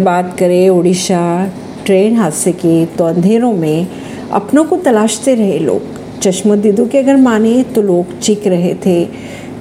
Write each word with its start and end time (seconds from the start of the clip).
बात 0.00 0.36
करें 0.38 0.68
उड़ीसा 0.68 1.22
ट्रेन 1.86 2.16
हादसे 2.16 2.52
की 2.52 2.84
तो 2.98 3.04
अंधेरों 3.04 3.52
में 3.52 3.86
अपनों 4.32 4.64
को 4.64 4.76
तलाशते 4.76 5.34
रहे 5.34 5.58
लोग। 5.58 6.20
चश्मदीदों 6.20 6.86
के 6.86 6.98
अगर 6.98 7.16
माने 7.16 7.62
तो 7.64 7.82
लोग 7.82 8.18
चीख 8.18 8.46
रहे 8.46 8.74
थे। 8.86 9.04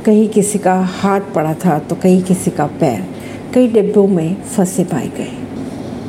कहीं 0.06 0.28
किसी 0.30 0.60
का 0.60 0.76
हाथ 0.94 1.22
पड़ा 1.36 1.54
था 1.56 1.78
तो 1.80 1.96
कहीं 1.96 2.22
किसी 2.24 2.52
का 2.52 2.66
पैर। 2.80 3.04
कई 3.54 3.68
डिब्बों 3.68 4.08
में 4.08 4.36
फंसे 4.46 4.84
पाए 4.84 5.08
गए। 5.18 5.32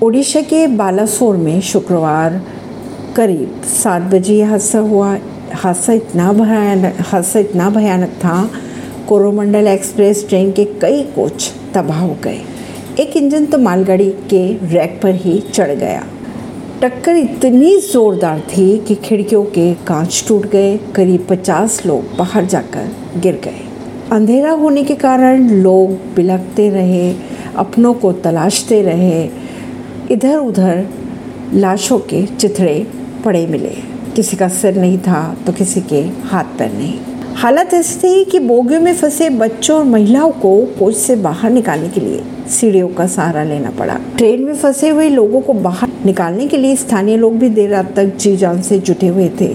उड़ीसा 0.02 0.40
के 0.40 0.66
बालासोर 0.66 1.36
में 1.36 1.60
शुक्रवार 1.60 2.40
करीब 3.16 3.60
सात 3.64 4.02
बजे 4.02 4.34
यह 4.34 4.50
हादसा 4.50 4.78
हुआ। 4.78 5.16
हादसा 5.54 5.92
इतना 5.92 6.32
भयानक, 6.32 6.96
हादसा 7.00 7.38
इतना 7.38 7.70
भयानक 7.70 8.10
था, 8.16 8.50
कोरोमंडल 9.08 9.66
एक्सप्रेस 9.66 10.24
ट्रेन 10.28 10.52
के 10.52 10.64
कई 10.64 11.02
कोच 11.14 11.50
तबाह 11.74 12.00
हो 12.00 12.16
गए। 12.24 12.38
एक 12.98 13.16
इंजन 13.16 13.44
तो 13.46 13.58
मालगाड़ी 13.58 14.10
के 14.30 14.46
रैक 14.68 14.98
पर 15.02 15.14
ही 15.14 15.38
चढ़ 15.52 15.70
गया। 15.70 16.02
टक्कर 16.82 17.16
इतनी 17.16 17.76
ज़ोरदार 17.80 18.40
थी 18.48 18.76
कि 18.78 18.94
खिड़कियों 18.94 19.44
के 19.44 19.72
कांच 19.86 20.24
टूट 20.28 20.46
गए, 20.46 20.76
करीब 20.94 21.26
पचास 21.30 21.84
लोग 21.86 22.16
बाहर 22.18 22.44
जाकर 22.44 22.88
गिर 23.16 23.40
गए। 23.44 23.60
अंधेरा 24.12 24.50
होने 24.52 24.84
के 24.84 24.94
कारण 24.94 25.48
लोग 25.52 25.90
बिलखते 26.14 26.68
रहे, 26.70 27.12
अपनों 27.56 27.94
को 27.94 28.12
तलाशते 28.12 28.82
रहे। 28.82 29.28
इधर 30.10 30.36
उधर 30.36 30.86
लाशों 31.54 31.98
के 31.98 32.24
चिथड़े 32.26 32.86
पड़े 33.24 33.46
मिले। 33.46 33.74
किसी 34.16 34.36
का 34.36 34.48
सिर 34.48 34.76
नहीं 34.76 34.98
था 34.98 35.22
तो 35.46 35.52
किसी 35.52 35.80
के 35.80 36.00
हाथ 36.24 36.58
पैर 36.58 36.72
नहीं। 36.72 36.98
हालत 37.40 37.70
ऐसी 37.74 37.98
थी 37.98 38.24
कि 38.30 38.38
बोगियों 38.38 38.80
में 38.80 38.92
फंसे 38.94 39.28
बच्चों 39.30 39.76
और 39.78 39.84
महिलाओं 39.84 40.30
को 40.40 40.50
कोच 40.78 40.96
से 40.96 41.14
बाहर 41.16 41.50
निकालने 41.50 41.88
के 41.88 42.00
लिए 42.00 42.22
सीढ़ियों 42.50 42.88
का 42.88 43.06
सहारा 43.06 43.44
लेना 43.44 43.70
पड़ा। 43.70 43.94
ट्रेन 44.16 44.42
में 44.44 44.54
फंसे 44.54 44.88
हुए 44.88 45.08
लोगों 45.08 45.40
को 45.40 45.52
बाहर 45.52 45.88
निकालने 46.06 46.46
के 46.48 46.56
लिए 46.56 46.76
स्थानीय 46.76 47.16
लोग 47.16 47.38
भी 47.38 47.48
देर 47.48 47.70
रात 47.70 47.94
तक 47.96 48.14
जी 48.16 48.36
जान 48.36 48.60
से 48.62 48.78
जुटे 48.78 49.06
हुए 49.06 49.28
थे। 49.40 49.48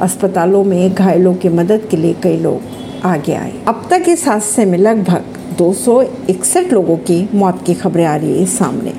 अस्पतालों 0.00 0.64
में 0.64 0.94
घायलों 0.94 1.34
की 1.34 1.48
मदद 1.50 1.86
के 1.90 1.96
लिए 1.96 2.14
कई 2.22 2.36
लोग 2.38 3.06
आगे 3.06 3.34
आए। 3.34 3.52
अब 3.68 3.86
तक 3.90 4.08
इस 4.08 4.26
हादसे 4.28 4.64
में 4.64 4.78
लगभग 4.78 5.38
दो 5.58 5.72
सौ 5.74 6.02
इकसठ 6.02 6.72
लोगों 6.72 6.96
की 7.02 7.28
मौत 7.34 7.62
की 7.66 7.74
खबरें 7.74 8.04
आ 8.06 8.16
रही 8.16 8.38
है 8.38 8.46
सामने। 8.48 8.94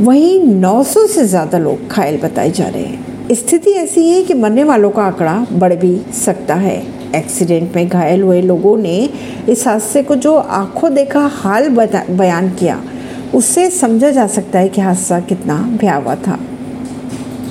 वहीं 0.00 0.40
900 0.60 1.06
से 1.06 1.24
ज़्यादा 1.24 1.58
लोग 1.58 1.88
घायल 1.88 2.20
बताए 2.20 2.50
जा 2.50 2.68
रहे 2.68 2.84
हैं। 2.84 3.11
स्थिति 3.32 3.70
ऐसी 3.70 4.08
है 4.08 4.22
कि 4.22 4.34
मरने 4.34 4.64
वालों 4.64 4.90
का 4.90 5.02
आंकड़ा 5.02 5.46
बढ़ 5.52 5.74
भी 5.74 6.00
सकता 6.24 6.54
है। 6.54 6.86
एक्सीडेंट 7.16 7.76
में 7.76 7.88
घायल 7.88 8.22
हुए 8.22 8.42
लोगों 8.42 8.76
ने 8.76 9.10
इस 9.48 9.66
हादसे 9.66 10.02
को 10.02 10.14
जो 10.14 10.36
आँखों 10.36 10.94
देखा, 10.94 11.20
हाल 11.20 11.68
बयान 12.10 12.48
किया, 12.48 12.82
उससे 13.34 13.70
समझा 13.70 14.10
जा 14.10 14.26
सकता 14.26 14.58
है 14.58 14.68
कि 14.68 14.80
हादसा 14.80 15.20
कितना 15.20 15.78
भयावह 15.80 16.14
था। 16.14 16.40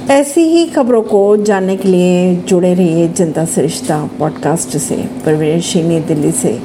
ऐसी 0.10 0.42
ही 0.42 0.66
खबरों 0.66 1.02
को 1.02 1.38
जानने 1.38 1.76
के 1.76 1.88
लिए 1.88 2.36
जुड़े 2.36 2.74
रहिए 2.74 3.08
जनता 3.08 3.46
सरिश्ता 3.46 4.10
पॉडकास्ट 4.20 4.78
से। 4.78 4.96
परवीन 4.96 5.62
सिंह 5.62 6.06
दिल्ली 6.06 6.32
से। 6.32 6.60